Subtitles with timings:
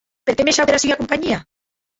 [0.29, 1.39] Perque me shaute era sua companhia?